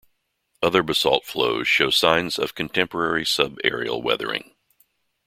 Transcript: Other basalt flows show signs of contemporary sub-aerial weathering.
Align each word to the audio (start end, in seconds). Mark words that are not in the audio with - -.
Other 0.63 0.81
basalt 0.81 1.25
flows 1.25 1.67
show 1.67 1.91
signs 1.91 2.39
of 2.39 2.55
contemporary 2.55 3.23
sub-aerial 3.23 4.01
weathering. 4.01 4.55